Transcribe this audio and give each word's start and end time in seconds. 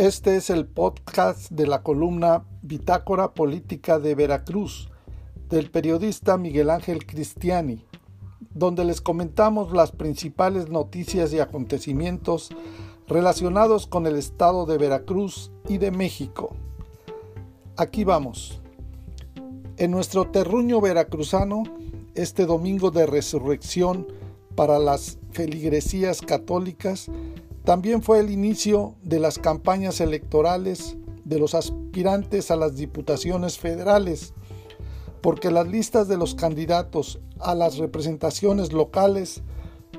Este 0.00 0.36
es 0.36 0.48
el 0.48 0.64
podcast 0.64 1.50
de 1.50 1.66
la 1.66 1.82
columna 1.82 2.46
Bitácora 2.62 3.34
Política 3.34 3.98
de 3.98 4.14
Veracruz 4.14 4.88
del 5.50 5.70
periodista 5.70 6.38
Miguel 6.38 6.70
Ángel 6.70 7.04
Cristiani, 7.04 7.84
donde 8.54 8.86
les 8.86 9.02
comentamos 9.02 9.74
las 9.74 9.92
principales 9.92 10.70
noticias 10.70 11.34
y 11.34 11.38
acontecimientos 11.38 12.48
relacionados 13.08 13.86
con 13.86 14.06
el 14.06 14.16
estado 14.16 14.64
de 14.64 14.78
Veracruz 14.78 15.52
y 15.68 15.76
de 15.76 15.90
México. 15.90 16.56
Aquí 17.76 18.02
vamos. 18.02 18.62
En 19.76 19.90
nuestro 19.90 20.30
terruño 20.30 20.80
veracruzano, 20.80 21.64
este 22.14 22.46
domingo 22.46 22.90
de 22.90 23.04
resurrección 23.04 24.06
para 24.54 24.78
las 24.78 25.18
feligresías 25.32 26.22
católicas, 26.22 27.10
también 27.70 28.02
fue 28.02 28.18
el 28.18 28.30
inicio 28.30 28.96
de 29.00 29.20
las 29.20 29.38
campañas 29.38 30.00
electorales 30.00 30.96
de 31.22 31.38
los 31.38 31.54
aspirantes 31.54 32.50
a 32.50 32.56
las 32.56 32.74
diputaciones 32.74 33.60
federales, 33.60 34.34
porque 35.20 35.52
las 35.52 35.68
listas 35.68 36.08
de 36.08 36.16
los 36.16 36.34
candidatos 36.34 37.20
a 37.38 37.54
las 37.54 37.78
representaciones 37.78 38.72
locales, 38.72 39.44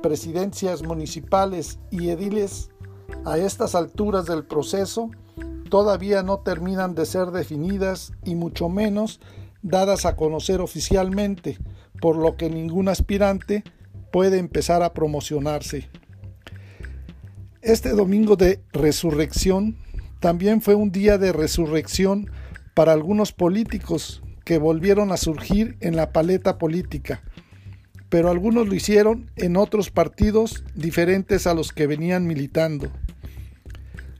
presidencias 0.04 0.84
municipales 0.84 1.80
y 1.92 2.10
ediles 2.10 2.72
a 3.24 3.38
estas 3.38 3.74
alturas 3.74 4.26
del 4.26 4.44
proceso 4.44 5.10
todavía 5.70 6.24
no 6.24 6.40
terminan 6.40 6.94
de 6.94 7.06
ser 7.06 7.28
definidas 7.32 8.12
y 8.26 8.36
mucho 8.36 8.68
menos 8.68 9.22
dadas 9.62 10.06
a 10.06 10.18
conocer 10.18 10.60
oficialmente, 10.60 11.58
por 12.02 12.18
lo 12.18 12.36
que 12.36 12.50
ningún 12.50 12.90
aspirante 12.90 13.64
puede 14.12 14.40
empezar 14.40 14.84
a 14.84 14.94
promocionarse. 14.94 15.90
Este 17.62 17.90
domingo 17.90 18.38
de 18.38 18.60
resurrección 18.74 19.78
también 20.20 20.64
fue 20.64 20.74
un 20.74 20.92
día 20.92 21.20
de 21.20 21.32
resurrección 21.32 22.32
para 22.74 22.92
algunos 22.92 23.34
políticos 23.34 24.24
que 24.44 24.58
volvieron 24.58 25.12
a 25.12 25.18
surgir 25.18 25.78
en 25.80 25.96
la 25.96 26.12
paleta 26.12 26.58
política, 26.58 27.22
pero 28.10 28.32
algunos 28.32 28.68
lo 28.68 28.74
hicieron 28.74 29.30
en 29.36 29.58
otros 29.58 29.92
partidos 29.92 30.64
diferentes 30.74 31.46
a 31.46 31.54
los 31.54 31.72
que 31.72 31.86
venían 31.86 32.26
militando. 32.26 32.92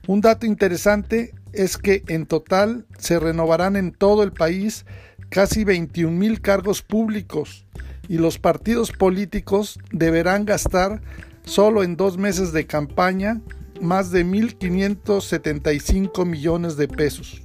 Un 0.06 0.20
dato 0.20 0.46
interesante 0.46 1.34
es 1.52 1.78
que 1.78 2.04
en 2.06 2.26
total 2.26 2.86
se 2.96 3.18
renovarán 3.18 3.74
en 3.74 3.90
todo 3.90 4.22
el 4.22 4.30
país 4.30 4.86
casi 5.30 5.64
21 5.64 6.16
mil 6.16 6.40
cargos 6.42 6.82
públicos 6.82 7.66
y 8.08 8.18
los 8.18 8.38
partidos 8.38 8.92
políticos 8.92 9.80
deberán 9.90 10.44
gastar 10.44 11.02
solo 11.44 11.82
en 11.82 11.96
dos 11.96 12.18
meses 12.18 12.52
de 12.52 12.66
campaña 12.66 13.40
más 13.80 14.10
de 14.10 14.24
1.575 14.24 16.24
millones 16.24 16.76
de 16.76 16.88
pesos. 16.88 17.42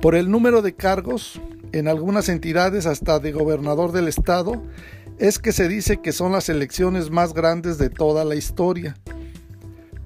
Por 0.00 0.14
el 0.14 0.30
número 0.30 0.62
de 0.62 0.74
cargos, 0.74 1.40
en 1.72 1.88
algunas 1.88 2.28
entidades 2.28 2.86
hasta 2.86 3.18
de 3.18 3.32
gobernador 3.32 3.92
del 3.92 4.08
estado, 4.08 4.62
es 5.18 5.38
que 5.38 5.52
se 5.52 5.68
dice 5.68 5.98
que 5.98 6.12
son 6.12 6.32
las 6.32 6.48
elecciones 6.48 7.10
más 7.10 7.34
grandes 7.34 7.78
de 7.78 7.90
toda 7.90 8.24
la 8.24 8.34
historia. 8.34 8.96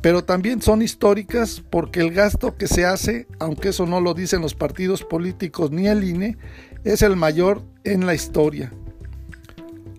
Pero 0.01 0.25
también 0.25 0.63
son 0.63 0.83
históricas 0.83 1.63
porque 1.69 2.01
el 2.01 2.13
gasto 2.13 2.57
que 2.57 2.67
se 2.67 2.87
hace, 2.87 3.27
aunque 3.39 3.69
eso 3.69 3.87
no 3.87 4.01
lo 4.01 4.15
dicen 4.15 4.41
los 4.41 4.55
partidos 4.55 5.05
políticos 5.05 5.71
ni 5.71 5.89
el 5.89 6.05
INE, 6.05 6.39
es 6.85 7.03
el 7.03 7.17
mayor 7.17 7.63
en 7.85 8.07
la 8.07 8.15
historia. 8.15 8.73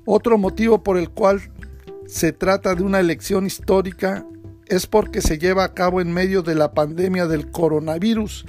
Otro 0.05 0.39
motivo 0.39 0.81
por 0.81 0.97
el 0.97 1.11
cual 1.11 1.41
se 2.11 2.31
trata 2.33 2.75
de 2.75 2.83
una 2.83 2.99
elección 2.99 3.45
histórica 3.45 4.25
es 4.67 4.85
porque 4.85 5.21
se 5.21 5.37
lleva 5.37 5.63
a 5.63 5.73
cabo 5.73 6.01
en 6.01 6.11
medio 6.11 6.41
de 6.41 6.55
la 6.55 6.73
pandemia 6.73 7.25
del 7.25 7.49
coronavirus, 7.51 8.45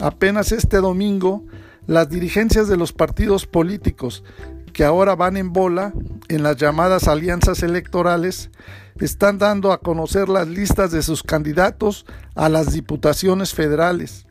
Apenas 0.00 0.52
este 0.52 0.78
domingo, 0.78 1.44
las 1.86 2.08
dirigencias 2.08 2.68
de 2.68 2.76
los 2.76 2.92
partidos 2.92 3.46
políticos 3.46 4.24
que 4.72 4.84
ahora 4.84 5.14
van 5.14 5.36
en 5.36 5.52
bola 5.52 5.92
en 6.28 6.42
las 6.42 6.56
llamadas 6.56 7.06
alianzas 7.06 7.62
electorales 7.62 8.50
están 8.98 9.38
dando 9.38 9.72
a 9.72 9.80
conocer 9.80 10.28
las 10.28 10.48
listas 10.48 10.90
de 10.90 11.02
sus 11.02 11.22
candidatos 11.22 12.06
a 12.34 12.48
las 12.48 12.72
diputaciones 12.72 13.54
federales, 13.54 14.26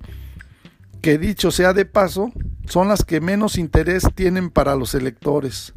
que 1.02 1.18
dicho 1.18 1.50
sea 1.52 1.74
de 1.74 1.86
paso, 1.86 2.32
son 2.66 2.88
las 2.90 3.06
que 3.06 3.22
menos 3.22 3.58
interés 3.58 4.04
tienen 4.16 4.50
para 4.50 4.76
los 4.76 4.96
electores. 4.96 5.74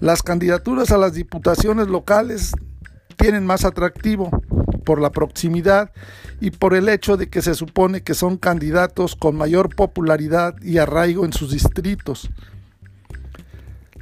Las 0.00 0.22
candidaturas 0.22 0.90
a 0.90 0.98
las 0.98 1.14
diputaciones 1.14 1.88
locales 1.88 2.52
tienen 3.16 3.46
más 3.46 3.64
atractivo 3.64 4.30
por 4.84 5.00
la 5.00 5.10
proximidad 5.10 5.92
y 6.40 6.50
por 6.50 6.74
el 6.74 6.88
hecho 6.88 7.16
de 7.16 7.28
que 7.28 7.42
se 7.42 7.54
supone 7.54 8.02
que 8.02 8.14
son 8.14 8.36
candidatos 8.36 9.16
con 9.16 9.36
mayor 9.36 9.74
popularidad 9.74 10.54
y 10.62 10.78
arraigo 10.78 11.24
en 11.24 11.32
sus 11.32 11.50
distritos. 11.50 12.30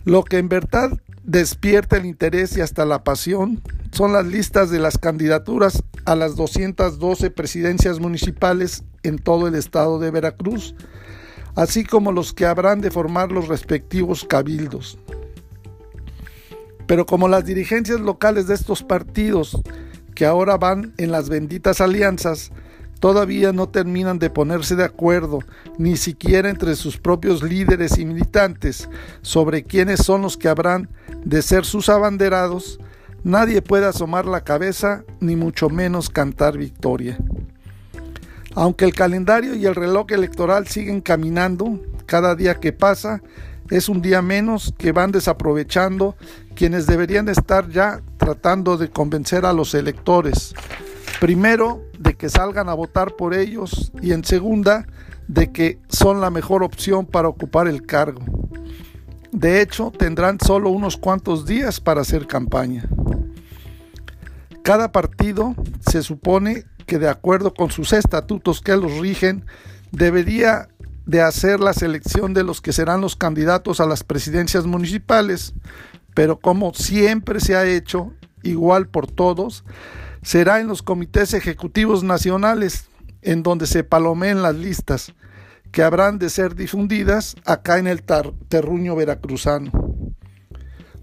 Lo 0.04 0.24
que 0.24 0.38
en 0.38 0.48
verdad 0.48 1.00
despierta 1.22 1.96
el 1.96 2.06
interés 2.06 2.56
y 2.56 2.60
hasta 2.60 2.84
la 2.84 3.04
pasión 3.04 3.62
son 3.92 4.12
las 4.12 4.26
listas 4.26 4.70
de 4.70 4.80
las 4.80 4.98
candidaturas 4.98 5.82
a 6.04 6.16
las 6.16 6.34
212 6.34 7.30
presidencias 7.30 8.00
municipales 8.00 8.82
en 9.02 9.18
todo 9.18 9.46
el 9.46 9.54
estado 9.54 9.98
de 9.98 10.10
Veracruz, 10.10 10.74
así 11.54 11.84
como 11.84 12.10
los 12.10 12.32
que 12.32 12.46
habrán 12.46 12.80
de 12.80 12.90
formar 12.90 13.30
los 13.30 13.48
respectivos 13.48 14.24
cabildos. 14.24 14.98
Pero 16.86 17.06
como 17.06 17.28
las 17.28 17.44
dirigencias 17.44 18.00
locales 18.00 18.48
de 18.48 18.54
estos 18.54 18.82
partidos 18.82 19.62
que 20.14 20.26
ahora 20.26 20.56
van 20.56 20.92
en 20.98 21.10
las 21.10 21.28
benditas 21.28 21.80
alianzas, 21.80 22.52
todavía 23.00 23.52
no 23.52 23.68
terminan 23.68 24.18
de 24.18 24.30
ponerse 24.30 24.76
de 24.76 24.84
acuerdo, 24.84 25.40
ni 25.78 25.96
siquiera 25.96 26.48
entre 26.50 26.76
sus 26.76 26.98
propios 26.98 27.42
líderes 27.42 27.98
y 27.98 28.04
militantes, 28.04 28.88
sobre 29.22 29.64
quiénes 29.64 30.04
son 30.04 30.22
los 30.22 30.36
que 30.36 30.48
habrán 30.48 30.88
de 31.24 31.42
ser 31.42 31.64
sus 31.64 31.88
abanderados, 31.88 32.78
nadie 33.24 33.60
puede 33.62 33.86
asomar 33.86 34.26
la 34.26 34.44
cabeza, 34.44 35.04
ni 35.20 35.36
mucho 35.36 35.68
menos 35.68 36.10
cantar 36.10 36.56
victoria. 36.56 37.18
Aunque 38.54 38.84
el 38.84 38.94
calendario 38.94 39.54
y 39.54 39.66
el 39.66 39.74
reloj 39.74 40.12
electoral 40.12 40.66
siguen 40.66 41.00
caminando, 41.00 41.80
cada 42.06 42.34
día 42.34 42.60
que 42.60 42.72
pasa 42.72 43.22
es 43.70 43.88
un 43.88 44.02
día 44.02 44.20
menos 44.20 44.74
que 44.76 44.92
van 44.92 45.12
desaprovechando 45.12 46.14
quienes 46.54 46.86
deberían 46.86 47.28
estar 47.28 47.70
ya 47.70 48.02
tratando 48.22 48.76
de 48.76 48.88
convencer 48.88 49.44
a 49.44 49.52
los 49.52 49.74
electores. 49.74 50.54
Primero, 51.20 51.82
de 51.98 52.14
que 52.14 52.28
salgan 52.28 52.68
a 52.68 52.74
votar 52.74 53.16
por 53.16 53.34
ellos 53.34 53.90
y 54.00 54.12
en 54.12 54.24
segunda, 54.24 54.86
de 55.26 55.50
que 55.50 55.80
son 55.88 56.20
la 56.20 56.30
mejor 56.30 56.62
opción 56.62 57.04
para 57.04 57.28
ocupar 57.28 57.66
el 57.66 57.84
cargo. 57.84 58.22
De 59.32 59.60
hecho, 59.60 59.90
tendrán 59.90 60.38
solo 60.38 60.70
unos 60.70 60.96
cuantos 60.96 61.46
días 61.46 61.80
para 61.80 62.02
hacer 62.02 62.28
campaña. 62.28 62.88
Cada 64.62 64.92
partido 64.92 65.56
se 65.90 66.02
supone 66.04 66.64
que 66.86 67.00
de 67.00 67.08
acuerdo 67.08 67.54
con 67.54 67.72
sus 67.72 67.92
estatutos 67.92 68.60
que 68.60 68.76
los 68.76 68.98
rigen, 68.98 69.44
debería 69.90 70.68
de 71.06 71.22
hacer 71.22 71.58
la 71.58 71.72
selección 71.72 72.34
de 72.34 72.44
los 72.44 72.60
que 72.60 72.72
serán 72.72 73.00
los 73.00 73.16
candidatos 73.16 73.80
a 73.80 73.86
las 73.86 74.04
presidencias 74.04 74.66
municipales, 74.66 75.54
pero 76.14 76.38
como 76.38 76.74
siempre 76.74 77.40
se 77.40 77.56
ha 77.56 77.66
hecho, 77.66 78.12
igual 78.42 78.88
por 78.88 79.06
todos, 79.06 79.64
será 80.22 80.60
en 80.60 80.68
los 80.68 80.82
comités 80.82 81.34
ejecutivos 81.34 82.02
nacionales, 82.04 82.88
en 83.22 83.42
donde 83.42 83.66
se 83.66 83.84
palomeen 83.84 84.42
las 84.42 84.54
listas, 84.54 85.14
que 85.70 85.82
habrán 85.82 86.18
de 86.18 86.28
ser 86.28 86.54
difundidas 86.54 87.36
acá 87.44 87.78
en 87.78 87.86
el 87.86 88.02
terruño 88.48 88.94
veracruzano. 88.94 89.70